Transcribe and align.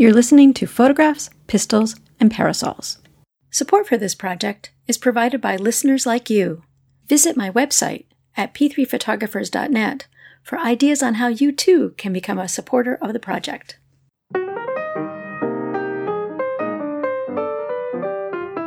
You're 0.00 0.14
listening 0.14 0.54
to 0.54 0.66
Photographs, 0.68 1.28
Pistols, 1.48 1.96
and 2.20 2.30
Parasols. 2.30 2.98
Support 3.50 3.88
for 3.88 3.96
this 3.96 4.14
project 4.14 4.70
is 4.86 4.96
provided 4.96 5.40
by 5.40 5.56
listeners 5.56 6.06
like 6.06 6.30
you. 6.30 6.62
Visit 7.08 7.36
my 7.36 7.50
website 7.50 8.04
at 8.36 8.54
p3photographers.net 8.54 10.06
for 10.44 10.56
ideas 10.60 11.02
on 11.02 11.14
how 11.14 11.26
you 11.26 11.50
too 11.50 11.94
can 11.96 12.12
become 12.12 12.38
a 12.38 12.46
supporter 12.46 12.94
of 13.02 13.12
the 13.12 13.18
project. 13.18 13.80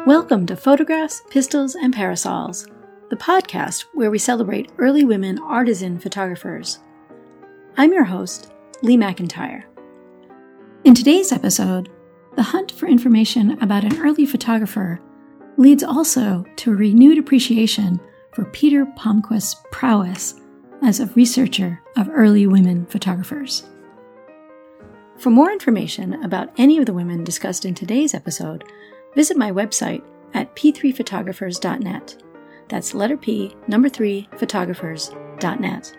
Welcome 0.05 0.45
to 0.47 0.57
Photographs, 0.57 1.21
Pistols, 1.29 1.75
and 1.75 1.93
Parasols, 1.93 2.67
the 3.09 3.15
podcast 3.15 3.85
where 3.93 4.11
we 4.11 4.19
celebrate 4.19 4.69
early 4.77 5.05
women 5.05 5.39
artisan 5.39 5.97
photographers. 5.97 6.79
I'm 7.77 7.93
your 7.93 8.03
host, 8.03 8.51
Lee 8.81 8.97
McIntyre. 8.97 9.70
In 10.83 10.95
today's 10.95 11.31
episode, 11.31 11.91
the 12.35 12.41
hunt 12.41 12.71
for 12.71 12.87
information 12.87 13.51
about 13.61 13.83
an 13.83 14.01
early 14.01 14.25
photographer 14.25 14.99
leads 15.55 15.83
also 15.83 16.43
to 16.55 16.71
a 16.71 16.75
renewed 16.75 17.19
appreciation 17.19 17.99
for 18.33 18.45
Peter 18.45 18.87
Palmquist's 18.97 19.61
prowess 19.69 20.41
as 20.81 20.99
a 20.99 21.05
researcher 21.07 21.79
of 21.97 22.09
early 22.09 22.47
women 22.47 22.87
photographers. 22.87 23.69
For 25.19 25.29
more 25.29 25.51
information 25.51 26.23
about 26.23 26.49
any 26.57 26.79
of 26.79 26.87
the 26.87 26.93
women 26.93 27.23
discussed 27.23 27.63
in 27.63 27.75
today's 27.75 28.15
episode, 28.15 28.63
visit 29.13 29.37
my 29.37 29.51
website 29.51 30.01
at 30.33 30.55
p3photographers.net. 30.55 32.23
That's 32.69 32.95
letter 32.95 33.17
P, 33.17 33.55
number 33.67 33.87
3, 33.87 34.29
photographers.net. 34.31 35.95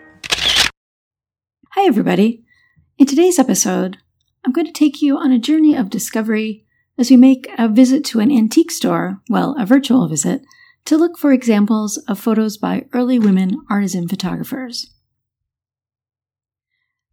Hi, 1.71 1.87
everybody. 1.87 2.43
In 2.97 3.05
today's 3.05 3.39
episode, 3.39 3.97
I'm 4.45 4.51
going 4.51 4.67
to 4.67 4.73
take 4.73 5.01
you 5.01 5.17
on 5.17 5.31
a 5.31 5.39
journey 5.39 5.75
of 5.75 5.89
discovery 5.89 6.65
as 6.97 7.09
we 7.09 7.17
make 7.17 7.47
a 7.57 7.67
visit 7.67 8.03
to 8.05 8.19
an 8.19 8.31
antique 8.31 8.71
store, 8.71 9.21
well, 9.29 9.55
a 9.57 9.65
virtual 9.65 10.07
visit, 10.07 10.41
to 10.85 10.97
look 10.97 11.17
for 11.17 11.31
examples 11.31 11.97
of 12.09 12.19
photos 12.19 12.57
by 12.57 12.85
early 12.93 13.17
women 13.17 13.57
artisan 13.69 14.07
photographers. 14.07 14.93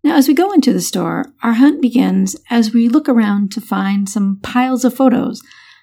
Now, 0.03 0.17
as 0.17 0.27
we 0.27 0.35
go 0.35 0.53
into 0.53 0.73
the 0.73 0.81
store, 0.81 1.27
our 1.43 1.53
hunt 1.55 1.81
begins 1.81 2.35
as 2.49 2.73
we 2.73 2.89
look 2.89 3.09
around 3.09 3.53
to 3.53 3.61
find 3.61 4.09
some 4.09 4.41
piles 4.43 4.85
of 4.85 4.95
photos. 4.95 5.43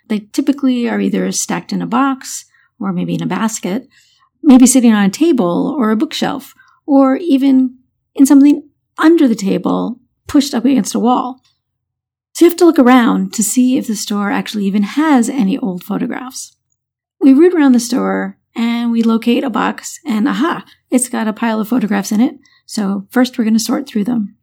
They 0.09 0.19
typically 0.19 0.89
are 0.89 0.99
either 0.99 1.31
stacked 1.31 1.71
in 1.71 1.81
a 1.81 1.87
box 1.87 2.45
or 2.79 2.91
maybe 2.91 3.13
in 3.13 3.23
a 3.23 3.27
basket, 3.27 3.87
maybe 4.43 4.65
sitting 4.65 4.93
on 4.93 5.05
a 5.05 5.09
table 5.09 5.75
or 5.77 5.91
a 5.91 5.97
bookshelf, 5.97 6.53
or 6.85 7.15
even 7.17 7.77
in 8.15 8.25
something 8.25 8.67
under 8.97 9.27
the 9.27 9.35
table 9.35 9.99
pushed 10.27 10.53
up 10.53 10.65
against 10.65 10.95
a 10.95 10.99
wall. 10.99 11.41
So 12.33 12.45
you 12.45 12.51
have 12.51 12.57
to 12.59 12.65
look 12.65 12.79
around 12.79 13.33
to 13.33 13.43
see 13.43 13.77
if 13.77 13.87
the 13.87 13.95
store 13.95 14.29
actually 14.29 14.65
even 14.65 14.83
has 14.83 15.29
any 15.29 15.57
old 15.57 15.83
photographs. 15.83 16.55
We 17.19 17.33
root 17.33 17.53
around 17.53 17.71
the 17.71 17.79
store 17.79 18.37
and 18.55 18.91
we 18.91 19.01
locate 19.01 19.43
a 19.43 19.49
box 19.49 19.99
and 20.05 20.27
aha, 20.27 20.65
it's 20.91 21.09
got 21.09 21.27
a 21.27 21.33
pile 21.33 21.59
of 21.59 21.67
photographs 21.67 22.11
in 22.11 22.21
it. 22.21 22.35
So 22.65 23.07
first 23.09 23.37
we're 23.37 23.43
going 23.43 23.53
to 23.55 23.59
sort 23.59 23.87
through 23.87 24.03
them. 24.03 24.35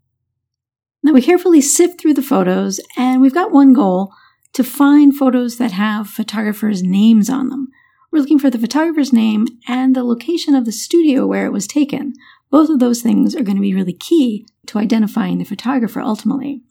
Now 1.03 1.13
we 1.13 1.23
carefully 1.23 1.61
sift 1.61 2.01
through 2.01 2.15
the 2.15 2.23
photos 2.23 2.81
and 2.97 3.21
we've 3.21 3.35
got 3.35 3.53
one 3.53 3.73
goal 3.73 4.13
to 4.55 4.65
find 4.65 5.15
photos 5.15 5.59
that 5.59 5.73
have 5.73 6.09
photographers' 6.09 6.83
names 6.83 7.29
on 7.29 7.49
them. 7.49 7.69
We're 8.11 8.21
looking 8.21 8.39
for 8.39 8.51
the 8.51 8.59
photographer's 8.59 9.13
name 9.13 9.47
and 9.69 9.95
the 9.95 10.05
location 10.05 10.55
of 10.55 10.65
the 10.65 10.73
studio 10.73 11.27
where 11.27 11.47
it 11.47 11.53
was 11.53 11.67
taken. 11.67 12.15
Both 12.51 12.71
of 12.71 12.79
those 12.79 13.03
things 13.03 13.35
are 13.35 13.43
going 13.43 13.57
to 13.57 13.63
be 13.63 13.75
really 13.75 13.93
key 13.93 14.47
to 14.67 14.79
identifying 14.79 15.39
the 15.39 15.45
photographer 15.45 16.01
ultimately. 16.01 16.63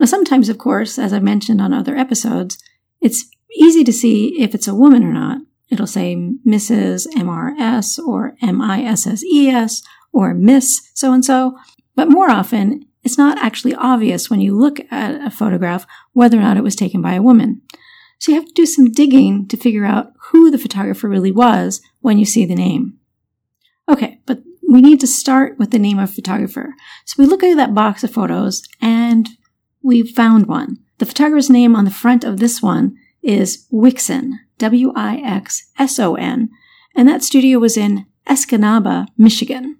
Now, 0.00 0.06
sometimes, 0.06 0.48
of 0.48 0.58
course, 0.58 0.98
as 0.98 1.12
I 1.12 1.20
mentioned 1.20 1.60
on 1.60 1.72
other 1.72 1.96
episodes, 1.96 2.58
it's 3.00 3.26
easy 3.56 3.84
to 3.84 3.92
see 3.92 4.40
if 4.40 4.54
it's 4.54 4.68
a 4.68 4.74
woman 4.74 5.04
or 5.04 5.12
not. 5.12 5.42
It'll 5.70 5.86
say 5.86 6.16
Mrs. 6.46 7.06
MRS 7.14 7.98
or 7.98 8.36
MISSES 8.42 9.82
or 10.12 10.34
Miss 10.34 10.90
so 10.94 11.12
and 11.12 11.24
so. 11.24 11.56
But 11.94 12.10
more 12.10 12.30
often, 12.30 12.86
it's 13.02 13.18
not 13.18 13.38
actually 13.38 13.74
obvious 13.74 14.30
when 14.30 14.40
you 14.40 14.56
look 14.56 14.80
at 14.90 15.24
a 15.24 15.30
photograph 15.30 15.86
whether 16.12 16.38
or 16.38 16.42
not 16.42 16.56
it 16.56 16.62
was 16.62 16.76
taken 16.76 17.02
by 17.02 17.14
a 17.14 17.22
woman. 17.22 17.62
So 18.18 18.30
you 18.30 18.38
have 18.38 18.46
to 18.46 18.54
do 18.54 18.66
some 18.66 18.92
digging 18.92 19.48
to 19.48 19.56
figure 19.56 19.84
out 19.84 20.12
who 20.30 20.50
the 20.50 20.58
photographer 20.58 21.08
really 21.08 21.32
was 21.32 21.80
when 22.00 22.18
you 22.18 22.24
see 22.24 22.44
the 22.44 22.54
name. 22.54 22.98
Okay, 23.88 24.11
we 24.72 24.80
need 24.80 25.00
to 25.00 25.06
start 25.06 25.58
with 25.58 25.70
the 25.70 25.78
name 25.78 25.98
of 25.98 26.10
photographer. 26.10 26.74
So 27.04 27.22
we 27.22 27.28
look 27.28 27.42
at 27.42 27.56
that 27.58 27.74
box 27.74 28.02
of 28.02 28.10
photos 28.10 28.62
and 28.80 29.28
we 29.82 30.02
found 30.02 30.46
one. 30.46 30.78
The 30.96 31.04
photographer's 31.04 31.50
name 31.50 31.76
on 31.76 31.84
the 31.84 31.90
front 31.90 32.24
of 32.24 32.38
this 32.40 32.62
one 32.62 32.96
is 33.22 33.66
Wixson, 33.70 34.32
W-I-X-S-O-N, 34.56 36.48
and 36.94 37.08
that 37.08 37.22
studio 37.22 37.58
was 37.58 37.76
in 37.76 38.06
Escanaba, 38.26 39.08
Michigan. 39.18 39.76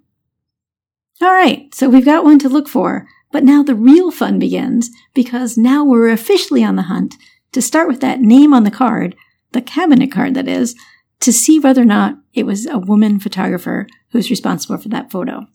All 1.22 1.32
right, 1.32 1.74
so 1.74 1.88
we've 1.88 2.04
got 2.04 2.24
one 2.24 2.38
to 2.40 2.50
look 2.50 2.68
for, 2.68 3.06
but 3.30 3.44
now 3.44 3.62
the 3.62 3.74
real 3.74 4.10
fun 4.10 4.38
begins 4.38 4.90
because 5.14 5.56
now 5.56 5.84
we're 5.84 6.10
officially 6.10 6.62
on 6.62 6.76
the 6.76 6.82
hunt 6.82 7.14
to 7.52 7.62
start 7.62 7.88
with 7.88 8.02
that 8.02 8.20
name 8.20 8.52
on 8.52 8.64
the 8.64 8.70
card, 8.70 9.16
the 9.52 9.62
cabinet 9.62 10.12
card 10.12 10.34
that 10.34 10.48
is, 10.48 10.74
to 11.20 11.32
see 11.32 11.58
whether 11.58 11.80
or 11.80 11.86
not 11.86 12.16
it 12.34 12.46
was 12.46 12.66
a 12.66 12.78
woman 12.78 13.20
photographer 13.20 13.86
who 14.10 14.18
was 14.18 14.30
responsible 14.30 14.78
for 14.78 14.88
that 14.88 15.10
photo. 15.10 15.46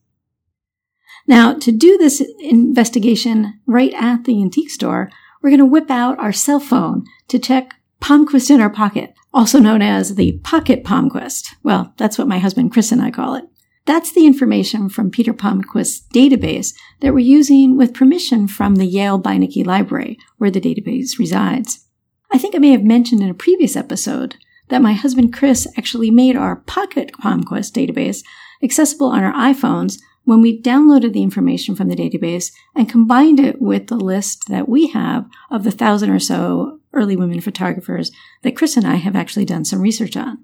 Now, 1.26 1.54
to 1.54 1.72
do 1.72 1.98
this 1.98 2.24
investigation 2.40 3.60
right 3.66 3.94
at 3.94 4.24
the 4.24 4.42
antique 4.42 4.70
store, 4.70 5.12
we're 5.42 5.50
going 5.50 5.60
to 5.60 5.66
whip 5.66 5.92
out 5.92 6.18
our 6.20 6.32
cell 6.32 6.60
phone 6.60 7.06
to 7.28 7.40
check 7.40 7.76
Palmquist 8.02 8.50
in 8.50 8.62
our 8.62 8.70
pocket, 8.70 9.14
also 9.34 9.60
known 9.60 9.82
as 9.82 10.16
the 10.16 10.40
Pocket 10.44 10.84
Palmquist. 10.84 11.56
Well, 11.64 11.94
that's 11.98 12.18
what 12.18 12.28
my 12.28 12.40
husband 12.40 12.72
Chris 12.72 12.92
and 12.92 13.02
I 13.02 13.12
call 13.12 13.36
it. 13.36 13.46
That's 13.86 14.12
the 14.12 14.26
information 14.26 14.90
from 14.90 15.12
Peter 15.12 15.34
Palmquist's 15.34 16.06
database 16.14 16.74
that 17.00 17.14
we're 17.14 17.20
using 17.20 17.78
with 17.78 17.94
permission 17.94 18.48
from 18.48 18.76
the 18.76 18.86
Yale 18.86 19.20
Beinecke 19.20 19.66
Library, 19.66 20.18
where 20.38 20.52
the 20.52 20.62
database 20.62 21.18
resides. 21.18 21.86
I 22.32 22.38
think 22.38 22.54
I 22.54 22.60
may 22.60 22.72
have 22.72 22.84
mentioned 22.84 23.22
in 23.22 23.30
a 23.30 23.34
previous 23.34 23.76
episode 23.76 24.36
that 24.70 24.82
my 24.82 24.94
husband 24.94 25.34
Chris 25.34 25.68
actually 25.78 26.12
made 26.12 26.36
our 26.36 26.58
Pocket 26.58 27.12
Palmquist 27.14 27.74
database 27.74 28.24
accessible 28.62 29.08
on 29.08 29.24
our 29.24 29.34
iPhones 29.34 30.00
when 30.24 30.42
we 30.42 30.62
downloaded 30.62 31.14
the 31.14 31.24
information 31.24 31.74
from 31.74 31.88
the 31.88 31.96
database 31.96 32.52
and 32.76 32.90
combined 32.90 33.40
it 33.40 33.62
with 33.62 33.88
the 33.88 33.96
list 33.96 34.50
that 34.50 34.68
we 34.68 34.88
have 34.88 35.26
of 35.50 35.64
the 35.64 35.72
thousand 35.72 36.10
or 36.10 36.20
so 36.20 36.80
early 36.92 37.16
women 37.16 37.40
photographers 37.40 38.12
that 38.44 38.56
Chris 38.56 38.76
and 38.76 38.86
I 38.86 38.96
have 38.96 39.16
actually 39.16 39.46
done 39.46 39.64
some 39.64 39.80
research 39.80 40.18
on. 40.18 40.40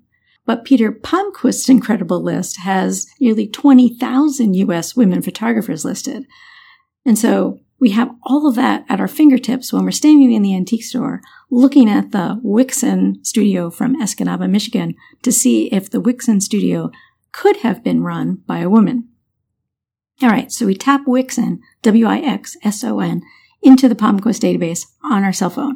But 0.46 0.66
Peter 0.66 0.92
Palmquist's 0.92 1.68
incredible 1.68 2.22
list 2.22 2.60
has 2.60 3.08
nearly 3.20 3.48
20,000 3.48 4.54
US 4.54 4.96
women 4.96 5.22
photographers 5.22 5.84
listed. 5.84 6.26
And 7.06 7.18
so 7.18 7.60
we 7.84 7.90
have 7.90 8.16
all 8.24 8.48
of 8.48 8.56
that 8.56 8.86
at 8.88 9.02
our 9.02 9.10
fingertips 9.10 9.74
when 9.74 9.84
we're 9.84 9.92
standing 9.92 10.32
in 10.32 10.42
the 10.42 10.56
antique 10.56 10.86
store 10.86 11.20
looking 11.52 11.90
at 11.90 12.14
the 12.14 12.40
Wixson 12.42 13.16
studio 13.26 13.70
from 13.70 14.00
Escanaba, 14.00 14.50
Michigan 14.50 14.96
to 15.22 15.34
see 15.34 15.66
if 15.66 15.90
the 15.90 16.02
Wixson 16.02 16.42
studio 16.42 16.92
could 17.34 17.58
have 17.58 17.84
been 17.84 18.02
run 18.02 18.36
by 18.48 18.60
a 18.60 18.70
woman. 18.70 19.10
All 20.22 20.30
right, 20.30 20.50
so 20.50 20.66
we 20.66 20.76
tap 20.76 21.02
Wixson, 21.06 21.60
W-I-X-S-O-N, 21.82 23.22
into 23.62 23.90
the 23.90 23.96
Palmquist 23.96 24.40
database 24.40 24.86
on 25.04 25.26
our 25.26 25.34
cell 25.34 25.50
phone. 25.50 25.76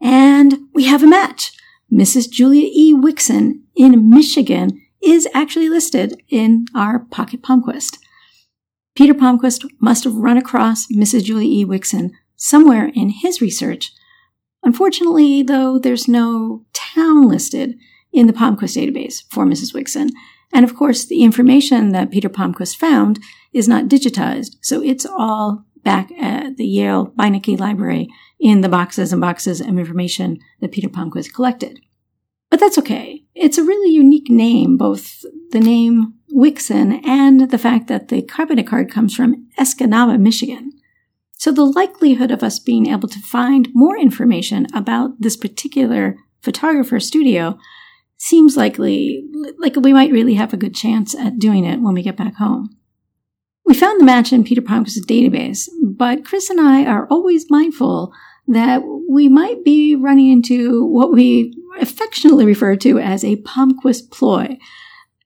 And 0.00 0.58
we 0.74 0.86
have 0.86 1.04
a 1.04 1.06
match. 1.06 1.52
Mrs. 1.92 2.28
Julia 2.28 2.68
E. 2.72 2.92
Wixson 2.92 3.60
in 3.76 4.10
Michigan 4.10 4.82
is 5.00 5.28
actually 5.32 5.68
listed 5.68 6.20
in 6.28 6.66
our 6.74 6.98
Pocket 6.98 7.40
Palmquist. 7.40 7.98
Peter 8.96 9.14
Palmquist 9.14 9.64
must 9.78 10.04
have 10.04 10.14
run 10.14 10.38
across 10.38 10.86
Mrs. 10.86 11.24
Julie 11.24 11.60
E. 11.60 11.64
Wixson 11.66 12.12
somewhere 12.34 12.90
in 12.94 13.10
his 13.10 13.42
research. 13.42 13.92
Unfortunately, 14.62 15.42
though, 15.42 15.78
there's 15.78 16.08
no 16.08 16.64
town 16.72 17.28
listed 17.28 17.76
in 18.12 18.26
the 18.26 18.32
Palmquist 18.32 18.76
database 18.76 19.22
for 19.30 19.44
Mrs. 19.44 19.74
Wixson. 19.74 20.10
And 20.52 20.64
of 20.64 20.74
course, 20.74 21.04
the 21.04 21.22
information 21.22 21.90
that 21.90 22.10
Peter 22.10 22.30
Palmquist 22.30 22.76
found 22.76 23.18
is 23.52 23.68
not 23.68 23.84
digitized, 23.84 24.56
so 24.62 24.82
it's 24.82 25.04
all 25.04 25.64
back 25.84 26.10
at 26.12 26.56
the 26.56 26.66
Yale 26.66 27.12
Beinecke 27.18 27.60
Library 27.60 28.08
in 28.40 28.62
the 28.62 28.68
boxes 28.68 29.12
and 29.12 29.20
boxes 29.20 29.60
of 29.60 29.68
information 29.68 30.38
that 30.60 30.72
Peter 30.72 30.88
Palmquist 30.88 31.34
collected. 31.34 31.80
But 32.50 32.60
that's 32.60 32.78
okay. 32.78 33.24
It's 33.34 33.58
a 33.58 33.64
really 33.64 33.92
unique 33.92 34.30
name, 34.30 34.76
both 34.76 35.24
the 35.50 35.60
name 35.60 36.14
Wixson 36.36 37.04
and 37.06 37.50
the 37.50 37.58
fact 37.58 37.88
that 37.88 38.08
the 38.08 38.22
cabinet 38.22 38.66
card 38.66 38.90
comes 38.90 39.14
from 39.14 39.48
Escanaba, 39.58 40.20
Michigan. 40.20 40.72
So 41.38 41.50
the 41.50 41.64
likelihood 41.64 42.30
of 42.30 42.42
us 42.42 42.58
being 42.58 42.86
able 42.86 43.08
to 43.08 43.20
find 43.20 43.68
more 43.72 43.96
information 43.96 44.66
about 44.74 45.20
this 45.20 45.36
particular 45.36 46.16
photographer 46.42 47.00
studio 47.00 47.58
seems 48.18 48.56
likely 48.56 49.24
like 49.58 49.76
we 49.76 49.92
might 49.92 50.12
really 50.12 50.34
have 50.34 50.52
a 50.52 50.58
good 50.58 50.74
chance 50.74 51.14
at 51.14 51.38
doing 51.38 51.64
it 51.64 51.80
when 51.80 51.94
we 51.94 52.02
get 52.02 52.16
back 52.16 52.34
home. 52.36 52.76
We 53.64 53.74
found 53.74 54.00
the 54.00 54.04
match 54.04 54.32
in 54.32 54.44
Peter 54.44 54.62
Palmquist's 54.62 55.04
database, 55.04 55.68
but 55.82 56.24
Chris 56.24 56.50
and 56.50 56.60
I 56.60 56.84
are 56.84 57.06
always 57.08 57.50
mindful 57.50 58.12
that 58.46 58.82
we 59.10 59.28
might 59.28 59.64
be 59.64 59.96
running 59.96 60.30
into 60.30 60.86
what 60.86 61.12
we 61.12 61.52
affectionately 61.80 62.46
refer 62.46 62.76
to 62.76 62.98
as 62.98 63.24
a 63.24 63.42
Palmquist 63.42 64.10
ploy. 64.10 64.56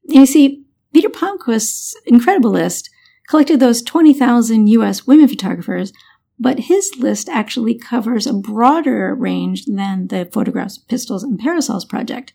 You 0.05 0.25
see, 0.27 0.65
Peter 0.93 1.09
Palmquist's 1.09 1.95
incredible 2.07 2.51
list 2.51 2.91
collected 3.29 3.61
those 3.61 3.83
20,000 3.83 4.67
US 4.69 5.07
women 5.07 5.29
photographers, 5.29 5.93
but 6.39 6.61
his 6.61 6.91
list 6.99 7.29
actually 7.29 7.75
covers 7.75 8.27
a 8.27 8.33
broader 8.33 9.15
range 9.15 9.67
than 9.67 10.09
the 10.09 10.29
Photographs, 10.33 10.79
Pistols, 10.79 11.23
and 11.23 11.39
Parasols 11.39 11.85
project. 11.85 12.33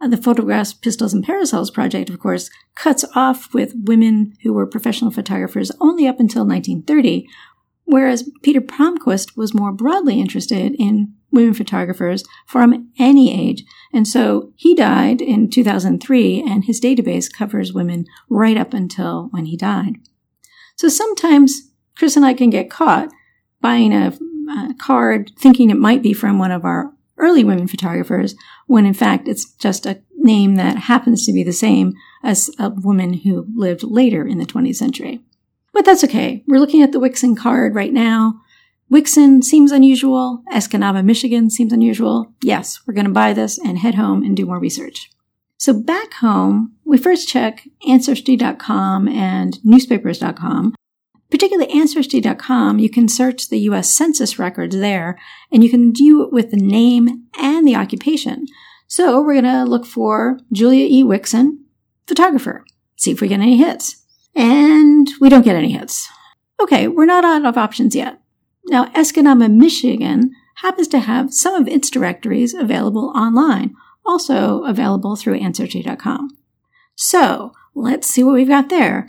Uh, 0.00 0.08
the 0.08 0.16
Photographs, 0.16 0.72
Pistols, 0.72 1.12
and 1.12 1.24
Parasols 1.24 1.70
project, 1.70 2.08
of 2.08 2.18
course, 2.18 2.50
cuts 2.74 3.04
off 3.14 3.52
with 3.52 3.74
women 3.84 4.34
who 4.42 4.52
were 4.52 4.66
professional 4.66 5.10
photographers 5.10 5.70
only 5.80 6.06
up 6.06 6.18
until 6.18 6.46
1930, 6.46 7.28
whereas 7.84 8.30
Peter 8.42 8.60
Palmquist 8.60 9.36
was 9.36 9.54
more 9.54 9.72
broadly 9.72 10.20
interested 10.20 10.74
in 10.78 11.14
women 11.32 11.54
photographers 11.54 12.24
from 12.46 12.90
any 12.98 13.32
age. 13.32 13.64
And 13.92 14.06
so 14.06 14.52
he 14.56 14.74
died 14.74 15.20
in 15.20 15.50
2003, 15.50 16.42
and 16.42 16.64
his 16.64 16.80
database 16.80 17.32
covers 17.32 17.72
women 17.72 18.06
right 18.28 18.56
up 18.56 18.74
until 18.74 19.28
when 19.30 19.46
he 19.46 19.56
died. 19.56 19.96
So 20.76 20.88
sometimes 20.88 21.70
Chris 21.96 22.16
and 22.16 22.24
I 22.24 22.34
can 22.34 22.50
get 22.50 22.70
caught 22.70 23.10
buying 23.60 23.92
a, 23.92 24.12
a 24.50 24.74
card 24.78 25.32
thinking 25.38 25.70
it 25.70 25.76
might 25.76 26.02
be 26.02 26.12
from 26.12 26.38
one 26.38 26.50
of 26.50 26.64
our 26.64 26.92
early 27.18 27.44
women 27.44 27.68
photographers, 27.68 28.34
when 28.66 28.86
in 28.86 28.94
fact 28.94 29.28
it's 29.28 29.52
just 29.54 29.86
a 29.86 30.02
name 30.16 30.56
that 30.56 30.76
happens 30.76 31.24
to 31.26 31.32
be 31.32 31.42
the 31.42 31.52
same 31.52 31.94
as 32.22 32.50
a 32.58 32.70
woman 32.70 33.12
who 33.14 33.46
lived 33.54 33.82
later 33.82 34.26
in 34.26 34.38
the 34.38 34.46
20th 34.46 34.76
century. 34.76 35.20
But 35.72 35.84
that's 35.84 36.04
okay. 36.04 36.42
We're 36.46 36.58
looking 36.58 36.82
at 36.82 36.92
the 36.92 37.00
Wixson 37.00 37.36
card 37.36 37.74
right 37.74 37.92
now. 37.92 38.40
Wixson 38.92 39.42
seems 39.42 39.72
unusual. 39.72 40.42
Escanaba, 40.52 41.04
Michigan 41.04 41.48
seems 41.48 41.72
unusual. 41.72 42.32
Yes, 42.42 42.80
we're 42.86 42.94
going 42.94 43.06
to 43.06 43.12
buy 43.12 43.32
this 43.32 43.58
and 43.58 43.78
head 43.78 43.94
home 43.94 44.22
and 44.22 44.36
do 44.36 44.44
more 44.44 44.58
research. 44.58 45.10
So 45.56 45.72
back 45.72 46.14
home, 46.14 46.74
we 46.84 46.98
first 46.98 47.28
check 47.28 47.66
Ancestry.com 47.88 49.08
and 49.08 49.58
newspapers.com 49.64 50.74
particularly 51.32 51.72
Ancestry.com, 51.72 52.78
you 52.78 52.90
can 52.90 53.08
search 53.08 53.48
the 53.48 53.60
US 53.60 53.90
Census 53.90 54.38
records 54.38 54.76
there 54.76 55.18
and 55.50 55.64
you 55.64 55.70
can 55.70 55.90
do 55.90 56.22
it 56.22 56.30
with 56.30 56.50
the 56.50 56.58
name 56.58 57.24
and 57.38 57.66
the 57.66 57.74
occupation. 57.74 58.44
So 58.86 59.22
we're 59.22 59.40
going 59.40 59.44
to 59.44 59.64
look 59.64 59.86
for 59.86 60.38
Julia 60.52 60.86
E. 60.86 61.02
Wixson, 61.02 61.56
photographer, 62.06 62.66
see 62.96 63.10
if 63.10 63.22
we 63.22 63.28
get 63.28 63.40
any 63.40 63.56
hits. 63.56 64.04
And 64.34 65.08
we 65.20 65.30
don't 65.30 65.44
get 65.44 65.56
any 65.56 65.72
hits. 65.72 66.06
Okay, 66.60 66.86
we're 66.86 67.06
not 67.06 67.24
out 67.24 67.46
of 67.46 67.56
options 67.56 67.96
yet. 67.96 68.21
Now, 68.66 68.86
Escanaba, 68.86 69.52
Michigan 69.52 70.32
happens 70.56 70.88
to 70.88 71.00
have 71.00 71.32
some 71.32 71.54
of 71.54 71.68
its 71.68 71.90
directories 71.90 72.54
available 72.54 73.12
online, 73.14 73.74
also 74.04 74.62
available 74.64 75.16
through 75.16 75.40
Ancestry.com. 75.40 76.36
So 76.94 77.52
let's 77.74 78.06
see 78.06 78.22
what 78.22 78.34
we've 78.34 78.48
got 78.48 78.68
there. 78.68 79.08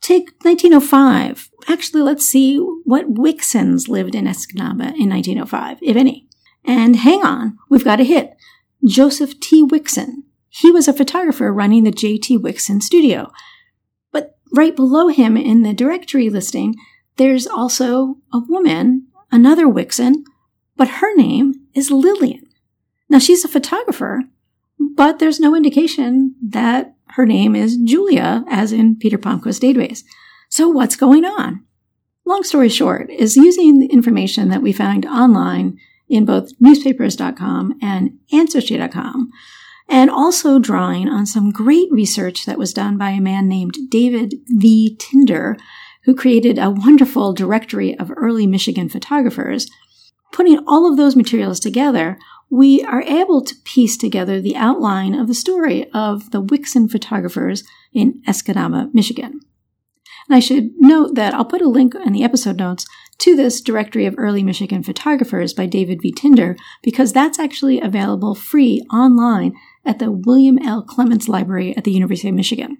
Take 0.00 0.30
1905. 0.42 1.50
Actually, 1.68 2.02
let's 2.02 2.26
see 2.26 2.58
what 2.84 3.14
Wixsons 3.14 3.88
lived 3.88 4.14
in 4.14 4.26
Escanaba 4.26 4.94
in 4.94 5.10
1905, 5.10 5.78
if 5.82 5.96
any. 5.96 6.28
And 6.64 6.96
hang 6.96 7.22
on, 7.22 7.58
we've 7.68 7.84
got 7.84 8.00
a 8.00 8.04
hit. 8.04 8.36
Joseph 8.84 9.40
T. 9.40 9.64
Wixson. 9.66 10.22
He 10.48 10.70
was 10.70 10.88
a 10.88 10.92
photographer 10.92 11.52
running 11.52 11.84
the 11.84 11.90
J.T. 11.90 12.38
Wixson 12.38 12.82
studio. 12.82 13.30
But 14.12 14.38
right 14.54 14.74
below 14.74 15.08
him 15.08 15.36
in 15.36 15.62
the 15.62 15.74
directory 15.74 16.30
listing, 16.30 16.76
there's 17.16 17.46
also 17.46 18.16
a 18.32 18.38
woman, 18.38 19.06
another 19.30 19.66
Wixson, 19.66 20.24
but 20.76 20.88
her 20.88 21.14
name 21.16 21.54
is 21.74 21.90
Lillian. 21.90 22.46
Now 23.08 23.18
she's 23.18 23.44
a 23.44 23.48
photographer, 23.48 24.22
but 24.78 25.18
there's 25.18 25.40
no 25.40 25.54
indication 25.54 26.34
that 26.42 26.94
her 27.10 27.24
name 27.24 27.56
is 27.56 27.76
Julia, 27.76 28.44
as 28.48 28.72
in 28.72 28.96
Peter 28.96 29.18
Palmquist's 29.18 29.60
database. 29.60 30.02
So 30.48 30.68
what's 30.68 30.96
going 30.96 31.24
on? 31.24 31.64
Long 32.24 32.42
story 32.42 32.68
short, 32.68 33.08
is 33.10 33.36
using 33.36 33.78
the 33.78 33.86
information 33.86 34.48
that 34.48 34.62
we 34.62 34.72
found 34.72 35.06
online 35.06 35.78
in 36.08 36.24
both 36.24 36.52
newspapers.com 36.60 37.78
and 37.80 38.18
ancestry.com, 38.32 39.30
and 39.88 40.10
also 40.10 40.58
drawing 40.58 41.08
on 41.08 41.24
some 41.26 41.52
great 41.52 41.90
research 41.90 42.44
that 42.44 42.58
was 42.58 42.72
done 42.72 42.98
by 42.98 43.10
a 43.10 43.20
man 43.20 43.48
named 43.48 43.76
David 43.88 44.34
V. 44.48 44.96
Tinder, 44.98 45.56
who 46.06 46.14
created 46.14 46.56
a 46.56 46.70
wonderful 46.70 47.34
directory 47.34 47.98
of 47.98 48.12
early 48.16 48.46
Michigan 48.46 48.88
photographers. 48.88 49.68
Putting 50.32 50.58
all 50.66 50.90
of 50.90 50.96
those 50.96 51.16
materials 51.16 51.60
together, 51.60 52.16
we 52.48 52.82
are 52.84 53.02
able 53.02 53.42
to 53.44 53.54
piece 53.64 53.96
together 53.96 54.40
the 54.40 54.56
outline 54.56 55.14
of 55.14 55.26
the 55.26 55.34
story 55.34 55.90
of 55.92 56.30
the 56.30 56.42
Wixson 56.42 56.90
photographers 56.90 57.64
in 57.92 58.22
Escanaba, 58.26 58.94
Michigan. 58.94 59.40
And 60.28 60.36
I 60.36 60.40
should 60.40 60.70
note 60.78 61.16
that 61.16 61.34
I'll 61.34 61.44
put 61.44 61.62
a 61.62 61.68
link 61.68 61.94
in 61.94 62.12
the 62.12 62.24
episode 62.24 62.56
notes 62.56 62.86
to 63.18 63.34
this 63.34 63.60
directory 63.60 64.06
of 64.06 64.14
early 64.16 64.42
Michigan 64.42 64.82
photographers 64.82 65.54
by 65.54 65.66
David 65.66 66.02
V. 66.02 66.12
Tinder 66.12 66.56
because 66.82 67.12
that's 67.12 67.38
actually 67.38 67.80
available 67.80 68.34
free 68.34 68.82
online 68.92 69.54
at 69.84 69.98
the 69.98 70.12
William 70.12 70.58
L. 70.58 70.82
Clements 70.82 71.28
Library 71.28 71.76
at 71.76 71.84
the 71.84 71.92
University 71.92 72.28
of 72.28 72.34
Michigan. 72.34 72.78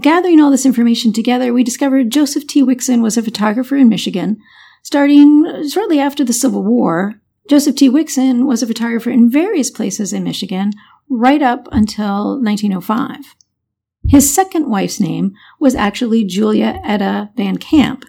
Gathering 0.00 0.40
all 0.40 0.50
this 0.50 0.66
information 0.66 1.12
together, 1.12 1.52
we 1.52 1.64
discovered 1.64 2.10
Joseph 2.10 2.46
T. 2.46 2.62
Wixson 2.62 3.02
was 3.02 3.16
a 3.16 3.22
photographer 3.22 3.76
in 3.76 3.88
Michigan 3.88 4.38
starting 4.82 5.68
shortly 5.68 5.98
after 5.98 6.24
the 6.24 6.32
Civil 6.32 6.62
War 6.62 7.20
Joseph 7.48 7.76
T. 7.76 7.88
Wixson 7.88 8.46
was 8.46 8.62
a 8.62 8.66
photographer 8.66 9.10
in 9.10 9.30
various 9.30 9.70
places 9.70 10.12
in 10.12 10.24
Michigan 10.24 10.72
right 11.08 11.42
up 11.42 11.68
until 11.70 12.40
1905. 12.42 13.36
His 14.08 14.32
second 14.32 14.68
wife's 14.68 14.98
name 14.98 15.34
was 15.60 15.74
actually 15.74 16.24
Julia 16.24 16.80
Etta 16.84 17.30
Van 17.36 17.56
Camp. 17.56 18.04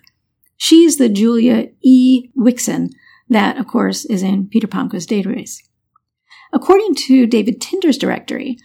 She's 0.57 0.97
the 0.97 1.09
Julia 1.09 1.69
E. 1.81 2.29
Wixson 2.35 2.89
that, 3.29 3.57
of 3.57 3.67
course, 3.67 4.05
is 4.05 4.23
in 4.23 4.47
Peter 4.47 4.67
Palmquist's 4.67 5.11
database. 5.11 5.61
According 6.51 6.95
to 6.95 7.27
David 7.27 7.61
Tinder's 7.61 7.97
directory, 7.97 8.57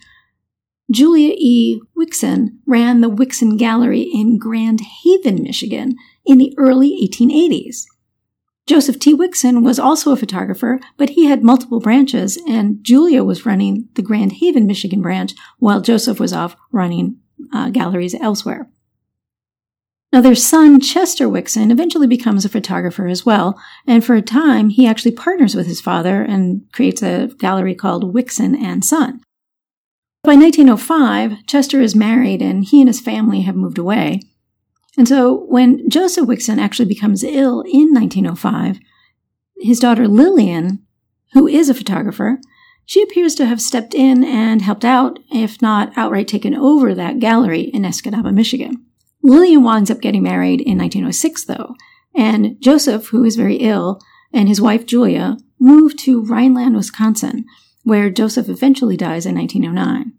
Julia 0.91 1.33
E. 1.37 1.81
Wixson 1.97 2.57
ran 2.65 3.01
the 3.01 3.09
Wixson 3.09 3.57
Gallery 3.57 4.01
in 4.01 4.37
Grand 4.37 4.81
Haven, 4.81 5.41
Michigan 5.41 5.95
in 6.25 6.37
the 6.37 6.53
early 6.57 6.89
1880s. 7.07 7.85
Joseph 8.65 8.99
T. 8.99 9.15
Wixson 9.15 9.63
was 9.63 9.77
also 9.77 10.11
a 10.11 10.17
photographer, 10.17 10.79
but 10.97 11.11
he 11.11 11.25
had 11.25 11.43
multiple 11.43 11.79
branches, 11.79 12.37
and 12.47 12.83
Julia 12.83 13.23
was 13.23 13.45
running 13.45 13.89
the 13.95 14.01
Grand 14.01 14.33
Haven, 14.33 14.65
Michigan 14.65 15.01
branch, 15.01 15.33
while 15.59 15.81
Joseph 15.81 16.19
was 16.19 16.31
off 16.31 16.55
running 16.71 17.17
uh, 17.53 17.69
galleries 17.69 18.15
elsewhere. 18.15 18.69
Now, 20.13 20.21
their 20.21 20.35
son, 20.35 20.79
Chester 20.79 21.27
Wixson, 21.27 21.71
eventually 21.71 22.07
becomes 22.07 22.45
a 22.45 22.49
photographer 22.49 23.07
as 23.07 23.25
well, 23.25 23.59
and 23.87 24.05
for 24.05 24.15
a 24.15 24.21
time, 24.21 24.69
he 24.69 24.85
actually 24.85 25.11
partners 25.11 25.55
with 25.55 25.65
his 25.65 25.81
father 25.81 26.21
and 26.21 26.65
creates 26.71 27.01
a 27.01 27.31
gallery 27.39 27.73
called 27.73 28.13
Wixon 28.13 28.55
and 28.55 28.85
Son. 28.85 29.21
By 30.25 30.35
1905, 30.35 31.45
Chester 31.47 31.81
is 31.81 31.97
married 31.97 32.41
and 32.41 32.63
he 32.63 32.79
and 32.79 32.87
his 32.87 33.01
family 33.01 33.41
have 33.41 33.57
moved 33.57 33.77
away. 33.77 34.21
And 34.97 35.05
so 35.05 35.43
when 35.49 35.89
Joseph 35.89 36.27
Wixson 36.27 36.59
actually 36.59 36.85
becomes 36.85 37.25
ill 37.25 37.59
in 37.63 37.93
1905, 37.93 38.79
his 39.57 39.81
daughter 39.81 40.07
Lillian, 40.07 40.81
who 41.33 41.45
is 41.45 41.67
a 41.67 41.73
photographer, 41.73 42.39
she 42.85 43.01
appears 43.03 43.35
to 43.35 43.45
have 43.45 43.61
stepped 43.61 43.93
in 43.93 44.23
and 44.23 44.61
helped 44.61 44.85
out, 44.85 45.19
if 45.29 45.61
not 45.61 45.91
outright 45.97 46.29
taken 46.29 46.55
over 46.55 46.95
that 46.95 47.19
gallery 47.19 47.63
in 47.63 47.81
Escanaba, 47.81 48.33
Michigan. 48.33 48.85
Lillian 49.21 49.61
winds 49.61 49.91
up 49.91 49.99
getting 49.99 50.23
married 50.23 50.61
in 50.61 50.77
1906, 50.77 51.45
though, 51.45 51.75
and 52.15 52.55
Joseph, 52.61 53.07
who 53.07 53.25
is 53.25 53.35
very 53.35 53.57
ill, 53.57 53.99
and 54.31 54.47
his 54.47 54.61
wife 54.61 54.85
Julia 54.85 55.35
moved 55.59 55.99
to 55.99 56.23
Rhinelander, 56.23 56.77
Wisconsin, 56.77 57.43
where 57.83 58.09
Joseph 58.09 58.49
eventually 58.49 58.97
dies 58.97 59.25
in 59.25 59.35
1909 59.35 60.13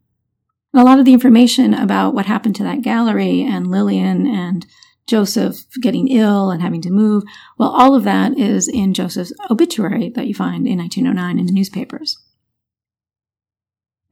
a 0.74 0.84
lot 0.84 0.98
of 0.98 1.04
the 1.04 1.12
information 1.12 1.72
about 1.72 2.14
what 2.14 2.26
happened 2.26 2.56
to 2.56 2.64
that 2.64 2.82
gallery 2.82 3.42
and 3.42 3.70
Lillian 3.70 4.26
and 4.26 4.66
Joseph 5.06 5.66
getting 5.80 6.08
ill 6.08 6.50
and 6.50 6.62
having 6.62 6.82
to 6.82 6.90
move, 6.90 7.22
well, 7.58 7.70
all 7.70 7.94
of 7.94 8.04
that 8.04 8.36
is 8.38 8.66
in 8.66 8.94
Joseph's 8.94 9.32
obituary 9.50 10.10
that 10.10 10.26
you 10.26 10.34
find 10.34 10.66
in 10.66 10.78
1909 10.78 11.38
in 11.38 11.46
the 11.46 11.52
newspapers. 11.52 12.18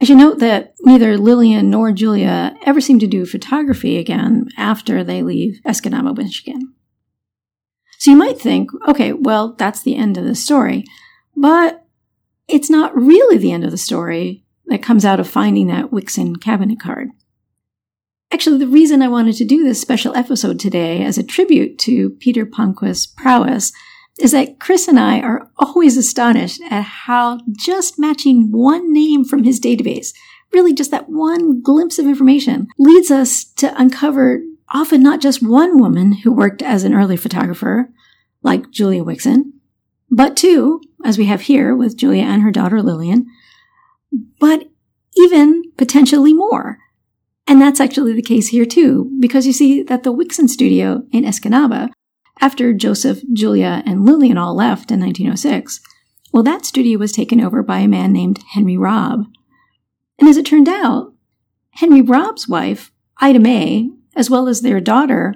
I 0.01 0.05
should 0.05 0.17
note 0.17 0.39
that 0.39 0.73
neither 0.81 1.17
Lillian 1.17 1.69
nor 1.69 1.91
Julia 1.91 2.55
ever 2.65 2.81
seem 2.81 2.99
to 2.99 3.07
do 3.07 3.25
photography 3.25 3.97
again 3.97 4.47
after 4.57 5.03
they 5.03 5.23
leave 5.23 5.59
Escanaba, 5.65 6.15
Michigan. 6.15 6.73
So 7.99 8.11
you 8.11 8.17
might 8.17 8.39
think, 8.39 8.69
okay, 8.87 9.13
well, 9.13 9.53
that's 9.53 9.81
the 9.81 9.95
end 9.95 10.17
of 10.17 10.25
the 10.25 10.35
story. 10.35 10.83
But 11.35 11.82
it's 12.47 12.69
not 12.69 12.95
really 12.95 13.37
the 13.37 13.51
end 13.51 13.63
of 13.63 13.71
the 13.71 13.77
story 13.77 14.43
that 14.67 14.83
comes 14.83 15.05
out 15.05 15.19
of 15.19 15.27
finding 15.27 15.67
that 15.67 15.91
Wixson 15.91 16.41
cabinet 16.41 16.79
card. 16.79 17.09
Actually, 18.31 18.57
the 18.57 18.67
reason 18.67 19.01
I 19.01 19.09
wanted 19.09 19.35
to 19.35 19.45
do 19.45 19.63
this 19.63 19.79
special 19.79 20.15
episode 20.15 20.59
today 20.59 21.03
as 21.03 21.17
a 21.17 21.23
tribute 21.23 21.77
to 21.79 22.11
Peter 22.11 22.45
Palmquist's 22.45 23.05
prowess 23.05 23.71
is 24.19 24.31
that 24.31 24.59
Chris 24.59 24.87
and 24.87 24.99
I 24.99 25.19
are 25.19 25.49
always 25.57 25.97
astonished 25.97 26.61
at 26.69 26.81
how 26.81 27.39
just 27.51 27.99
matching 27.99 28.51
one 28.51 28.91
name 28.93 29.23
from 29.23 29.43
his 29.43 29.59
database, 29.59 30.13
really 30.51 30.73
just 30.73 30.91
that 30.91 31.09
one 31.09 31.61
glimpse 31.61 31.99
of 31.99 32.05
information, 32.05 32.67
leads 32.77 33.11
us 33.11 33.43
to 33.43 33.79
uncover 33.79 34.41
often 34.69 35.03
not 35.03 35.21
just 35.21 35.43
one 35.43 35.79
woman 35.79 36.13
who 36.13 36.31
worked 36.31 36.61
as 36.61 36.83
an 36.83 36.93
early 36.93 37.17
photographer, 37.17 37.89
like 38.41 38.71
Julia 38.71 39.03
Wixson, 39.03 39.51
but 40.09 40.37
two, 40.37 40.81
as 41.03 41.17
we 41.17 41.25
have 41.25 41.41
here 41.41 41.75
with 41.75 41.97
Julia 41.97 42.23
and 42.23 42.41
her 42.41 42.51
daughter 42.51 42.81
Lillian, 42.81 43.27
but 44.39 44.69
even 45.17 45.63
potentially 45.77 46.33
more. 46.33 46.79
And 47.45 47.61
that's 47.61 47.79
actually 47.79 48.13
the 48.13 48.21
case 48.21 48.49
here 48.49 48.65
too, 48.65 49.11
because 49.19 49.45
you 49.45 49.53
see 49.53 49.83
that 49.83 50.03
the 50.03 50.13
Wixson 50.13 50.47
studio 50.47 51.03
in 51.11 51.23
Escanaba, 51.23 51.89
after 52.39 52.73
Joseph, 52.73 53.21
Julia, 53.31 53.83
and 53.85 54.05
Lillian 54.05 54.37
all 54.37 54.55
left 54.55 54.91
in 54.91 54.99
1906, 54.99 55.79
well, 56.31 56.43
that 56.43 56.65
studio 56.65 56.97
was 56.97 57.11
taken 57.11 57.39
over 57.39 57.61
by 57.61 57.79
a 57.79 57.87
man 57.87 58.11
named 58.11 58.43
Henry 58.53 58.75
Robb. 58.75 59.25
And 60.19 60.27
as 60.27 60.37
it 60.37 60.45
turned 60.45 60.69
out, 60.69 61.13
Henry 61.71 62.01
Robb's 62.01 62.47
wife, 62.47 62.91
Ida 63.17 63.39
May, 63.39 63.89
as 64.15 64.29
well 64.29 64.47
as 64.47 64.61
their 64.61 64.79
daughter, 64.79 65.35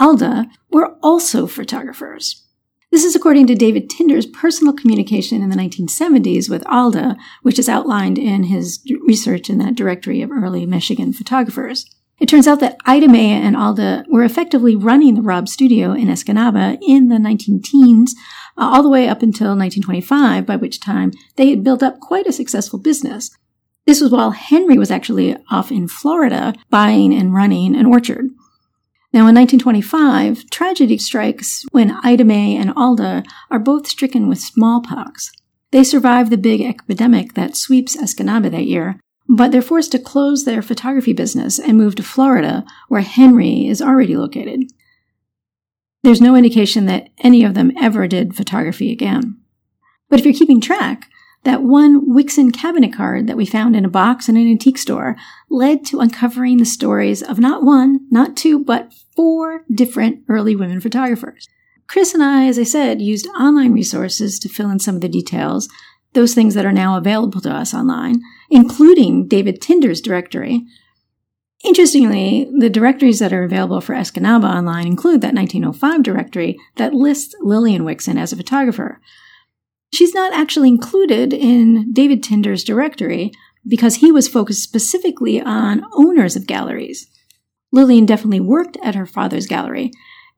Alda, 0.00 0.46
were 0.70 0.96
also 1.02 1.46
photographers. 1.46 2.44
This 2.90 3.04
is 3.04 3.14
according 3.14 3.46
to 3.48 3.54
David 3.54 3.90
Tinder's 3.90 4.24
personal 4.24 4.72
communication 4.72 5.42
in 5.42 5.50
the 5.50 5.56
1970s 5.56 6.48
with 6.48 6.66
Alda, 6.66 7.16
which 7.42 7.58
is 7.58 7.68
outlined 7.68 8.18
in 8.18 8.44
his 8.44 8.80
research 9.06 9.50
in 9.50 9.58
that 9.58 9.74
directory 9.74 10.22
of 10.22 10.30
early 10.30 10.64
Michigan 10.64 11.12
photographers. 11.12 11.84
It 12.18 12.30
turns 12.30 12.48
out 12.48 12.60
that 12.60 12.78
Ida 12.86 13.06
and 13.06 13.56
Alda 13.56 14.06
were 14.08 14.24
effectively 14.24 14.74
running 14.74 15.14
the 15.14 15.22
Robb 15.22 15.48
studio 15.48 15.92
in 15.92 16.08
Escanaba 16.08 16.78
in 16.80 17.08
the 17.08 17.18
19 17.18 17.60
teens, 17.62 18.14
uh, 18.56 18.70
all 18.72 18.82
the 18.82 18.88
way 18.88 19.06
up 19.06 19.22
until 19.22 19.48
1925, 19.48 20.46
by 20.46 20.56
which 20.56 20.80
time 20.80 21.12
they 21.36 21.50
had 21.50 21.62
built 21.62 21.82
up 21.82 22.00
quite 22.00 22.26
a 22.26 22.32
successful 22.32 22.78
business. 22.78 23.30
This 23.86 24.00
was 24.00 24.10
while 24.10 24.32
Henry 24.32 24.78
was 24.78 24.90
actually 24.90 25.36
off 25.50 25.70
in 25.70 25.88
Florida 25.88 26.54
buying 26.70 27.14
and 27.14 27.34
running 27.34 27.76
an 27.76 27.86
orchard. 27.86 28.30
Now, 29.10 29.26
in 29.26 29.34
1925, 29.34 30.50
tragedy 30.50 30.98
strikes 30.98 31.64
when 31.70 31.96
Ida 32.02 32.30
and 32.30 32.72
Alda 32.76 33.24
are 33.50 33.58
both 33.58 33.86
stricken 33.86 34.28
with 34.28 34.38
smallpox. 34.38 35.32
They 35.70 35.82
survive 35.82 36.28
the 36.28 36.36
big 36.36 36.60
epidemic 36.60 37.34
that 37.34 37.56
sweeps 37.56 37.96
Escanaba 37.96 38.50
that 38.50 38.66
year, 38.66 39.00
but 39.26 39.50
they're 39.50 39.62
forced 39.62 39.92
to 39.92 39.98
close 39.98 40.44
their 40.44 40.60
photography 40.60 41.14
business 41.14 41.58
and 41.58 41.78
move 41.78 41.94
to 41.96 42.02
Florida, 42.02 42.64
where 42.88 43.00
Henry 43.00 43.66
is 43.66 43.80
already 43.80 44.16
located. 44.16 44.64
There's 46.02 46.20
no 46.20 46.36
indication 46.36 46.86
that 46.86 47.08
any 47.18 47.44
of 47.44 47.54
them 47.54 47.72
ever 47.80 48.06
did 48.06 48.36
photography 48.36 48.92
again. 48.92 49.38
But 50.08 50.20
if 50.20 50.26
you're 50.26 50.34
keeping 50.34 50.60
track, 50.60 51.08
that 51.44 51.62
one 51.62 52.10
Wixson 52.14 52.52
cabinet 52.52 52.92
card 52.92 53.26
that 53.26 53.36
we 53.36 53.46
found 53.46 53.76
in 53.76 53.84
a 53.84 53.90
box 53.90 54.28
in 54.28 54.36
an 54.36 54.50
antique 54.50 54.78
store 54.78 55.16
led 55.48 55.84
to 55.86 56.00
uncovering 56.00 56.58
the 56.58 56.64
stories 56.64 57.22
of 57.22 57.38
not 57.38 57.62
one, 57.62 58.06
not 58.10 58.36
two, 58.36 58.62
but 58.64 58.92
four 59.14 59.64
different 59.72 60.24
early 60.28 60.56
women 60.56 60.80
photographers. 60.80 61.48
Chris 61.86 62.12
and 62.12 62.22
I, 62.22 62.46
as 62.46 62.58
I 62.58 62.64
said, 62.64 63.00
used 63.00 63.26
online 63.28 63.72
resources 63.72 64.38
to 64.40 64.48
fill 64.48 64.70
in 64.70 64.78
some 64.78 64.96
of 64.96 65.00
the 65.00 65.08
details, 65.08 65.68
those 66.12 66.34
things 66.34 66.54
that 66.54 66.66
are 66.66 66.72
now 66.72 66.96
available 66.96 67.40
to 67.40 67.50
us 67.50 67.72
online, 67.72 68.20
including 68.50 69.26
David 69.26 69.62
Tinder's 69.62 70.00
directory. 70.00 70.66
Interestingly, 71.64 72.48
the 72.58 72.70
directories 72.70 73.18
that 73.20 73.32
are 73.32 73.42
available 73.42 73.80
for 73.80 73.94
Escanaba 73.94 74.44
online 74.44 74.86
include 74.86 75.22
that 75.22 75.34
1905 75.34 76.02
directory 76.02 76.58
that 76.76 76.94
lists 76.94 77.34
Lillian 77.40 77.82
Wixson 77.82 78.18
as 78.18 78.32
a 78.32 78.36
photographer. 78.36 79.00
She's 79.92 80.14
not 80.14 80.32
actually 80.32 80.68
included 80.68 81.32
in 81.32 81.92
David 81.92 82.22
Tinder's 82.22 82.64
directory 82.64 83.32
because 83.66 83.96
he 83.96 84.12
was 84.12 84.28
focused 84.28 84.62
specifically 84.62 85.40
on 85.40 85.84
owners 85.92 86.36
of 86.36 86.46
galleries. 86.46 87.06
Lillian 87.72 88.06
definitely 88.06 88.40
worked 88.40 88.76
at 88.82 88.94
her 88.94 89.06
father's 89.06 89.46
gallery, 89.46 89.90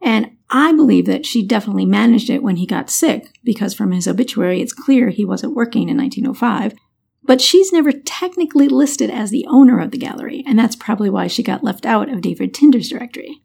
and 0.03 0.31
I 0.51 0.73
believe 0.73 1.07
that 1.07 1.27
she 1.27 1.47
definitely 1.47 1.87
managed 1.87 2.31
it 2.31 2.43
when 2.43 2.57
he 2.57 2.67
got 2.67 2.91
sick, 2.91 3.39
because 3.45 3.75
from 3.75 3.93
his 3.93 4.09
obituary 4.09 4.61
it's 4.61 4.73
clear 4.73 5.11
he 5.11 5.25
wasn't 5.25 5.55
working 5.55 5.89
in 5.89 5.97
1905. 5.97 6.75
But 7.23 7.41
she's 7.41 7.73
never 7.73 7.93
technically 7.93 8.67
listed 8.67 9.11
as 9.11 9.31
the 9.31 9.47
owner 9.49 9.79
of 9.79 9.91
the 9.91 9.99
gallery, 9.99 10.43
and 10.47 10.59
that's 10.59 10.75
probably 10.75 11.11
why 11.11 11.27
she 11.27 11.43
got 11.43 11.63
left 11.63 11.87
out 11.87 12.09
of 12.09 12.23
David 12.23 12.55
Tinder's 12.55 12.89
directory. 12.89 13.43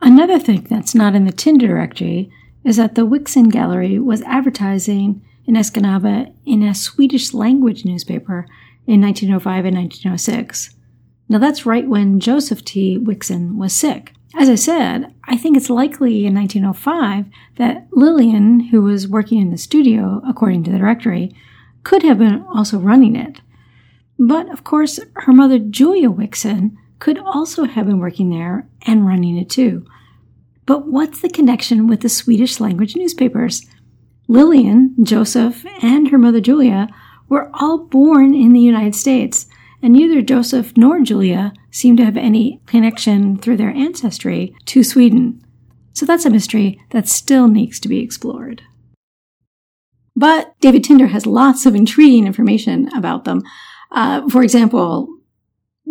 Another 0.00 0.38
thing 0.38 0.62
that's 0.62 0.94
not 0.94 1.14
in 1.14 1.24
the 1.24 1.32
Tinder 1.32 1.68
directory 1.68 2.30
is 2.64 2.76
that 2.76 2.94
the 2.94 3.06
Wixson 3.06 3.50
Gallery 3.50 3.98
was 3.98 4.22
advertising 4.22 5.22
in 5.46 5.54
Escanaba 5.54 6.32
in 6.46 6.62
a 6.62 6.74
Swedish 6.74 7.34
language 7.34 7.84
newspaper 7.84 8.46
in 8.86 9.00
1905 9.00 9.64
and 9.66 9.76
1906. 9.76 10.74
Now 11.28 11.38
that's 11.38 11.66
right 11.66 11.88
when 11.88 12.20
Joseph 12.20 12.64
T. 12.64 12.98
Wixson 12.98 13.56
was 13.56 13.72
sick. 13.72 14.12
As 14.36 14.48
I 14.48 14.56
said, 14.56 15.14
I 15.24 15.36
think 15.36 15.56
it's 15.56 15.70
likely 15.70 16.26
in 16.26 16.34
1905 16.34 17.26
that 17.56 17.86
Lillian, 17.92 18.60
who 18.60 18.82
was 18.82 19.06
working 19.06 19.40
in 19.40 19.50
the 19.50 19.58
studio, 19.58 20.20
according 20.26 20.64
to 20.64 20.72
the 20.72 20.78
directory, 20.78 21.34
could 21.84 22.02
have 22.02 22.18
been 22.18 22.44
also 22.52 22.78
running 22.78 23.14
it. 23.14 23.40
But 24.18 24.50
of 24.50 24.64
course, 24.64 24.98
her 25.14 25.32
mother 25.32 25.58
Julia 25.58 26.10
Wixson 26.10 26.76
could 26.98 27.18
also 27.18 27.64
have 27.64 27.86
been 27.86 28.00
working 28.00 28.30
there 28.30 28.66
and 28.86 29.06
running 29.06 29.36
it 29.36 29.50
too. 29.50 29.86
But 30.66 30.86
what's 30.86 31.20
the 31.20 31.28
connection 31.28 31.86
with 31.86 32.00
the 32.00 32.08
Swedish 32.08 32.60
language 32.60 32.96
newspapers? 32.96 33.66
Lillian, 34.28 34.94
Joseph, 35.02 35.64
and 35.82 36.08
her 36.08 36.18
mother 36.18 36.40
Julia 36.40 36.88
were 37.28 37.50
all 37.54 37.78
born 37.78 38.34
in 38.34 38.52
the 38.52 38.60
United 38.60 38.94
States, 38.94 39.46
and 39.82 39.92
neither 39.92 40.22
Joseph 40.22 40.76
nor 40.76 41.00
Julia 41.00 41.52
seem 41.70 41.96
to 41.98 42.04
have 42.04 42.16
any 42.16 42.60
connection 42.66 43.36
through 43.36 43.58
their 43.58 43.70
ancestry 43.70 44.54
to 44.66 44.82
Sweden. 44.82 45.44
So 45.92 46.06
that's 46.06 46.24
a 46.24 46.30
mystery 46.30 46.80
that 46.90 47.08
still 47.08 47.48
needs 47.48 47.78
to 47.80 47.88
be 47.88 48.00
explored. 48.00 48.62
But 50.16 50.54
David 50.60 50.84
Tinder 50.84 51.08
has 51.08 51.26
lots 51.26 51.66
of 51.66 51.74
intriguing 51.74 52.26
information 52.26 52.88
about 52.96 53.24
them. 53.24 53.42
Uh, 53.90 54.28
for 54.28 54.42
example, 54.42 55.08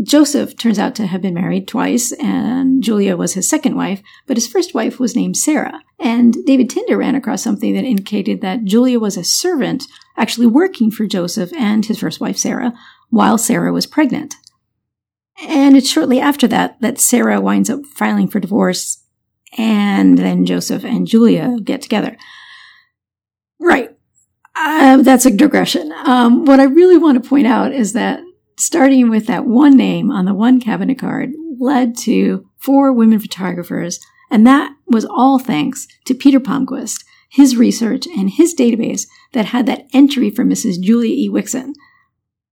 Joseph 0.02 0.58
turns 0.58 0.80
out 0.80 0.96
to 0.96 1.06
have 1.06 1.22
been 1.22 1.36
married 1.36 1.68
twice, 1.68 2.12
and 2.14 2.82
Julia 2.82 3.16
was 3.16 3.34
his 3.34 3.48
second 3.48 3.76
wife, 3.76 4.02
but 4.26 4.38
his 4.38 4.48
first 4.48 4.74
wife 4.74 5.00
was 5.00 5.16
named 5.16 5.38
Sarah. 5.38 5.82
And 6.00 6.36
David 6.46 6.70
Tinder 6.70 6.98
ran 6.98 7.16
across 7.16 7.44
something 7.44 7.74
that 7.76 7.86
indicated 7.86 8.42
that 8.42 8.64
Julia 8.64 9.00
was 9.00 9.18
a 9.18 9.24
servant 9.24 9.86
actually 10.18 10.48
working 10.48 10.90
for 10.90 11.06
Joseph 11.06 11.54
and 11.54 11.86
his 11.86 12.00
first 12.00 12.20
wife, 12.20 12.38
Sarah, 12.38 12.74
while 13.10 13.38
Sarah 13.38 13.72
was 13.72 13.86
pregnant. 13.86 14.36
And 15.48 15.78
it's 15.78 15.90
shortly 15.90 16.20
after 16.20 16.48
that 16.48 16.82
that 16.82 17.00
Sarah 17.00 17.40
winds 17.40 17.70
up 17.70 17.86
filing 17.86 18.28
for 18.28 18.40
divorce, 18.40 19.04
and 19.58 20.18
then 20.18 20.46
Joseph 20.46 20.84
and 20.84 21.08
Julia 21.08 21.58
get 21.64 21.82
together. 21.82 22.18
Right. 23.60 23.96
Uh, 24.56 25.02
that's 25.02 25.26
a 25.26 25.32
digression. 25.32 25.92
Um, 26.06 26.46
what 26.46 26.60
I 26.60 26.64
really 26.64 26.98
want 26.98 27.22
to 27.22 27.28
point 27.28 27.48
out 27.48 27.74
is 27.74 27.94
that 27.94 28.20
starting 28.64 29.10
with 29.10 29.28
that 29.28 29.46
one 29.46 29.76
name 29.76 30.10
on 30.12 30.26
the 30.26 30.34
one 30.34 30.60
cabinet 30.60 30.98
card 30.98 31.32
led 31.60 31.98
to 31.98 32.48
four 32.58 32.94
women 32.94 33.20
photographers. 33.20 34.00
And 34.32 34.48
that 34.48 34.74
was 34.88 35.06
all 35.06 35.38
thanks 35.38 35.88
to 36.06 36.14
Peter 36.16 36.40
Palmquist, 36.40 37.04
his 37.30 37.58
research 37.58 38.08
and 38.08 38.30
his 38.30 38.56
database 38.56 39.06
that 39.34 39.46
had 39.46 39.66
that 39.66 39.88
entry 39.94 40.30
for 40.30 40.44
Mrs. 40.44 40.82
Julia 40.82 41.14
E. 41.14 41.30
Wixson. 41.30 41.74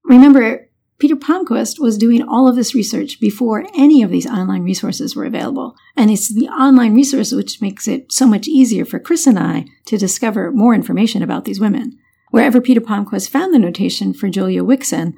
Remember, 0.03 0.67
Peter 0.99 1.15
Palmquist 1.15 1.79
was 1.79 1.97
doing 1.97 2.21
all 2.21 2.47
of 2.47 2.55
this 2.55 2.75
research 2.75 3.19
before 3.19 3.65
any 3.75 4.03
of 4.03 4.11
these 4.11 4.27
online 4.27 4.61
resources 4.61 5.15
were 5.15 5.25
available. 5.25 5.75
And 5.95 6.11
it's 6.11 6.31
the 6.31 6.47
online 6.47 6.93
resource 6.93 7.31
which 7.31 7.61
makes 7.61 7.87
it 7.87 8.11
so 8.11 8.27
much 8.27 8.47
easier 8.47 8.85
for 8.85 8.99
Chris 8.99 9.25
and 9.25 9.39
I 9.39 9.65
to 9.85 9.97
discover 9.97 10.51
more 10.51 10.75
information 10.75 11.23
about 11.23 11.45
these 11.45 11.59
women. 11.59 11.97
Wherever 12.29 12.61
Peter 12.61 12.81
Palmquist 12.81 13.29
found 13.29 13.53
the 13.53 13.59
notation 13.59 14.13
for 14.13 14.29
Julia 14.29 14.61
Wixson, 14.63 15.13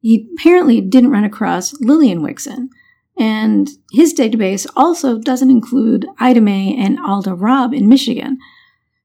he 0.00 0.28
apparently 0.38 0.80
didn't 0.80 1.10
run 1.10 1.24
across 1.24 1.74
Lillian 1.80 2.20
Wixson. 2.20 2.68
And 3.18 3.68
his 3.92 4.14
database 4.14 4.66
also 4.76 5.18
doesn't 5.18 5.50
include 5.50 6.06
Ida 6.18 6.40
May 6.40 6.76
and 6.76 6.98
Alda 7.00 7.34
Robb 7.34 7.72
in 7.72 7.88
Michigan. 7.88 8.38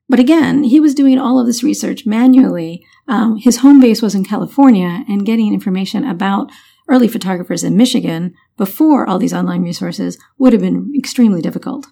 But 0.09 0.19
again, 0.19 0.63
he 0.63 0.81
was 0.81 0.93
doing 0.93 1.17
all 1.17 1.39
of 1.39 1.47
this 1.47 1.63
research 1.63 2.05
manually. 2.05 2.85
Um, 3.07 3.37
his 3.37 3.57
home 3.57 3.79
base 3.79 4.01
was 4.01 4.13
in 4.13 4.25
California 4.25 5.05
and 5.07 5.25
getting 5.25 5.53
information 5.53 6.03
about 6.03 6.51
early 6.89 7.07
photographers 7.07 7.63
in 7.63 7.77
Michigan 7.77 8.33
before 8.57 9.07
all 9.07 9.17
these 9.17 9.33
online 9.33 9.63
resources 9.63 10.17
would 10.37 10.51
have 10.51 10.61
been 10.61 10.91
extremely 10.97 11.41
difficult. 11.41 11.87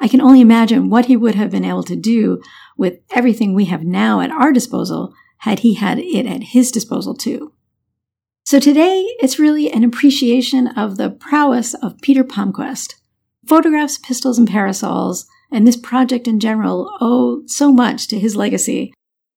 I 0.00 0.08
can 0.08 0.20
only 0.20 0.40
imagine 0.40 0.90
what 0.90 1.06
he 1.06 1.16
would 1.16 1.36
have 1.36 1.52
been 1.52 1.64
able 1.64 1.84
to 1.84 1.94
do 1.94 2.42
with 2.76 2.98
everything 3.12 3.54
we 3.54 3.66
have 3.66 3.84
now 3.84 4.20
at 4.20 4.32
our 4.32 4.52
disposal 4.52 5.14
had 5.38 5.60
he 5.60 5.74
had 5.74 6.00
it 6.00 6.26
at 6.26 6.42
his 6.42 6.72
disposal 6.72 7.14
too. 7.14 7.52
So 8.46 8.60
today, 8.60 9.06
it's 9.20 9.38
really 9.38 9.72
an 9.72 9.84
appreciation 9.84 10.68
of 10.68 10.98
the 10.98 11.08
prowess 11.08 11.72
of 11.72 11.98
Peter 12.02 12.22
Palmquist. 12.22 12.96
Photographs, 13.46 13.96
pistols, 13.96 14.38
and 14.38 14.46
parasols, 14.46 15.26
and 15.50 15.66
this 15.66 15.78
project 15.78 16.28
in 16.28 16.38
general 16.40 16.94
owe 17.00 17.42
so 17.46 17.72
much 17.72 18.06
to 18.08 18.18
his 18.18 18.36
legacy. 18.36 18.92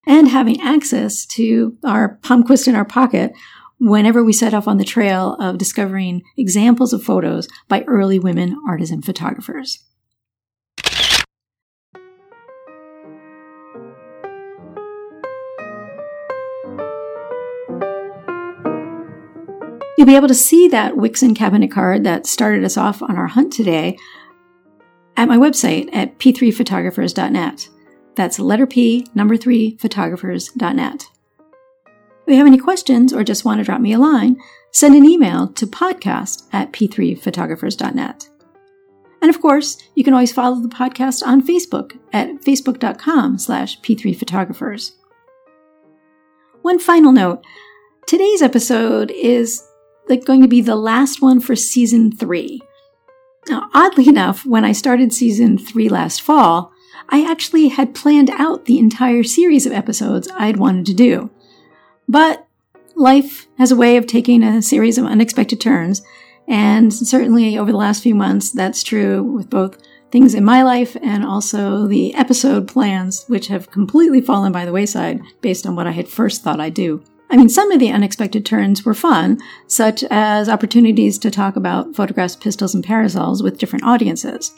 And 0.06 0.28
having 0.28 0.60
access 0.60 1.26
to 1.28 1.78
our 1.86 2.20
Palmquist 2.22 2.68
in 2.68 2.76
our 2.76 2.84
pocket 2.84 3.32
whenever 3.80 4.26
we 4.26 4.34
set 4.34 4.54
off 4.54 4.68
on 4.68 4.78
the 4.78 4.84
trail 4.84 5.38
of 5.40 5.58
discovering 5.58 6.22
examples 6.36 6.92
of 6.92 7.02
photos 7.02 7.48
by 7.70 7.84
early 7.84 8.20
women 8.20 8.58
artisan 8.68 9.02
photographers. 9.02 9.86
You'll 19.98 20.08
be 20.08 20.16
able 20.16 20.28
to 20.28 20.36
see 20.36 20.68
that 20.68 20.94
Wixson 20.94 21.36
cabinet 21.36 21.72
card 21.72 22.04
that 22.04 22.28
started 22.28 22.64
us 22.64 22.78
off 22.78 23.02
on 23.02 23.18
our 23.18 23.26
hunt 23.28 23.52
today 23.52 23.98
at 25.18 25.28
my 25.28 25.38
website 25.38 25.90
at 25.92 26.20
p3photographers.net. 26.20 27.68
That's 28.16 28.40
letter 28.40 28.68
P, 28.68 29.08
number 29.16 29.36
three, 29.38 29.76
photographers.net. 29.78 31.06
If 32.28 32.32
you 32.32 32.36
have 32.36 32.48
any 32.48 32.60
questions 32.60 33.12
or 33.12 33.24
just 33.24 33.44
want 33.44 33.60
to 33.60 33.64
drop 33.64 33.82
me 33.82 33.94
a 33.94 34.00
line, 34.00 34.38
send 34.72 34.96
an 34.96 35.06
email 35.06 35.48
to 35.54 35.66
podcast 35.66 36.44
at 36.54 36.72
p3photographers.net. 36.74 38.30
And 39.22 39.30
of 39.34 39.42
course, 39.42 39.78
you 39.96 40.04
can 40.04 40.14
always 40.14 40.34
follow 40.34 40.62
the 40.62 40.68
podcast 40.68 41.26
on 41.26 41.46
Facebook 41.46 41.98
at 42.14 42.30
facebook.com 42.42 43.40
slash 43.40 43.82
p3photographers. 43.82 44.92
One 46.62 46.78
final 46.78 47.12
note. 47.12 47.44
Today's 48.06 48.42
episode 48.42 49.12
is 49.12 49.67
going 50.16 50.42
to 50.42 50.48
be 50.48 50.62
the 50.62 50.76
last 50.76 51.22
one 51.22 51.40
for 51.40 51.56
season 51.56 52.12
three. 52.12 52.62
Now, 53.50 53.70
oddly 53.74 54.08
enough, 54.08 54.46
when 54.46 54.66
I 54.66 54.72
started 54.72 55.14
season 55.14 55.58
three 55.58 55.90
last 55.90 56.22
fall, 56.22 56.72
I 57.10 57.30
actually 57.30 57.70
had 57.70 57.96
planned 57.96 58.30
out 58.32 58.66
the 58.66 58.80
entire 58.80 59.24
series 59.24 59.66
of 59.66 59.72
episodes 59.72 60.28
I'd 60.38 60.58
wanted 60.58 60.86
to 60.88 60.94
do. 60.94 61.30
But 62.08 62.48
life 62.96 63.48
has 63.58 63.72
a 63.72 63.76
way 63.76 63.98
of 63.98 64.08
taking 64.08 64.44
a 64.44 64.62
series 64.62 64.98
of 64.98 65.06
unexpected 65.06 65.62
turns, 65.62 66.02
and 66.48 66.94
certainly 66.94 67.58
over 67.58 67.72
the 67.72 67.78
last 67.78 68.04
few 68.04 68.16
months, 68.16 68.52
that's 68.52 68.84
true 68.84 69.24
with 69.24 69.50
both 69.50 69.78
things 70.12 70.34
in 70.34 70.44
my 70.44 70.64
life 70.64 70.96
and 71.02 71.26
also 71.26 71.88
the 71.88 72.14
episode 72.16 72.68
plans, 72.68 73.26
which 73.28 73.48
have 73.48 73.72
completely 73.72 74.22
fallen 74.22 74.52
by 74.52 74.66
the 74.66 74.72
wayside 74.72 75.22
based 75.42 75.68
on 75.68 75.76
what 75.76 75.88
I 75.88 75.92
had 75.92 76.08
first 76.08 76.44
thought 76.44 76.60
I'd 76.60 76.74
do. 76.74 77.04
I 77.30 77.36
mean, 77.36 77.50
some 77.50 77.72
of 77.72 77.80
the 77.80 77.92
unexpected 77.92 78.46
turns 78.46 78.86
were 78.86 78.94
fun, 78.94 79.40
such 79.68 80.04
as 80.10 80.48
opportunities 80.48 81.18
to 81.20 81.32
talk 81.32 81.56
about 81.56 81.96
photographs, 81.96 82.36
pistols, 82.36 82.74
and 82.74 82.84
parasols 82.84 83.44
with 83.44 83.58
different 83.58 83.86
audiences. 83.86 84.54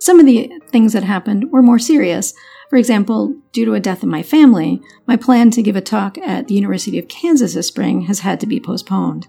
Some 0.00 0.20
of 0.20 0.26
the 0.26 0.50
things 0.68 0.92
that 0.92 1.02
happened 1.02 1.50
were 1.50 1.62
more 1.62 1.78
serious. 1.78 2.34
For 2.70 2.76
example, 2.76 3.34
due 3.52 3.64
to 3.64 3.74
a 3.74 3.80
death 3.80 4.02
in 4.02 4.08
my 4.08 4.22
family, 4.22 4.80
my 5.06 5.16
plan 5.16 5.50
to 5.52 5.62
give 5.62 5.74
a 5.74 5.80
talk 5.80 6.18
at 6.18 6.46
the 6.46 6.54
University 6.54 6.98
of 6.98 7.08
Kansas 7.08 7.54
this 7.54 7.66
spring 7.66 8.02
has 8.02 8.20
had 8.20 8.38
to 8.40 8.46
be 8.46 8.60
postponed. 8.60 9.26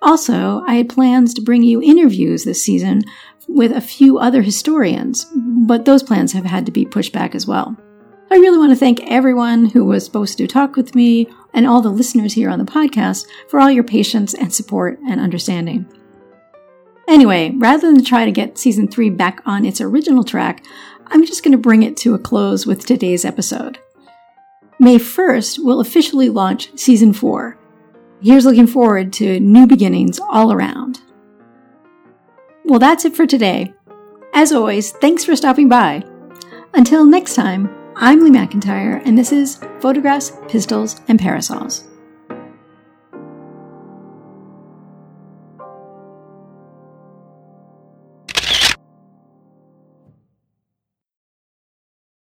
Also, 0.00 0.62
I 0.66 0.74
had 0.74 0.88
plans 0.88 1.34
to 1.34 1.42
bring 1.42 1.62
you 1.62 1.82
interviews 1.82 2.44
this 2.44 2.62
season 2.62 3.02
with 3.48 3.72
a 3.72 3.80
few 3.80 4.18
other 4.18 4.42
historians, 4.42 5.26
but 5.66 5.84
those 5.84 6.02
plans 6.02 6.32
have 6.32 6.44
had 6.44 6.66
to 6.66 6.72
be 6.72 6.84
pushed 6.84 7.12
back 7.12 7.34
as 7.34 7.46
well. 7.46 7.76
I 8.32 8.36
really 8.36 8.56
want 8.56 8.72
to 8.72 8.76
thank 8.76 9.02
everyone 9.02 9.66
who 9.66 9.84
was 9.84 10.06
supposed 10.06 10.38
to 10.38 10.46
talk 10.46 10.74
with 10.74 10.94
me 10.94 11.28
and 11.52 11.66
all 11.66 11.82
the 11.82 11.90
listeners 11.90 12.32
here 12.32 12.48
on 12.48 12.58
the 12.58 12.64
podcast 12.64 13.26
for 13.46 13.60
all 13.60 13.70
your 13.70 13.84
patience 13.84 14.32
and 14.32 14.50
support 14.50 14.98
and 15.06 15.20
understanding. 15.20 15.84
Anyway, 17.06 17.52
rather 17.58 17.92
than 17.92 18.02
try 18.02 18.24
to 18.24 18.32
get 18.32 18.56
season 18.56 18.88
three 18.88 19.10
back 19.10 19.42
on 19.44 19.66
its 19.66 19.82
original 19.82 20.24
track, 20.24 20.64
I'm 21.08 21.26
just 21.26 21.44
going 21.44 21.52
to 21.52 21.58
bring 21.58 21.82
it 21.82 21.94
to 21.98 22.14
a 22.14 22.18
close 22.18 22.64
with 22.64 22.86
today's 22.86 23.26
episode. 23.26 23.78
May 24.78 24.96
1st, 24.96 25.58
we'll 25.62 25.80
officially 25.80 26.30
launch 26.30 26.70
season 26.74 27.12
four. 27.12 27.58
Here's 28.22 28.46
looking 28.46 28.66
forward 28.66 29.12
to 29.14 29.40
new 29.40 29.66
beginnings 29.66 30.18
all 30.18 30.54
around. 30.54 31.02
Well, 32.64 32.78
that's 32.78 33.04
it 33.04 33.14
for 33.14 33.26
today. 33.26 33.74
As 34.32 34.52
always, 34.52 34.90
thanks 34.90 35.22
for 35.22 35.36
stopping 35.36 35.68
by. 35.68 36.02
Until 36.72 37.04
next 37.04 37.34
time, 37.34 37.68
I'm 37.96 38.20
Lee 38.20 38.30
McIntyre, 38.30 39.02
and 39.04 39.18
this 39.18 39.32
is 39.32 39.60
Photographs, 39.80 40.32
Pistols, 40.48 41.00
and 41.08 41.18
Parasols. 41.18 41.84